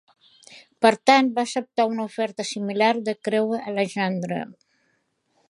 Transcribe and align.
Per 0.85 0.91
tant, 1.09 1.29
va 1.35 1.43
acceptar 1.47 1.85
una 1.91 2.07
oferta 2.11 2.47
similar 2.53 2.91
de 3.11 3.17
Crewe 3.29 3.61
Alexandra. 3.75 4.43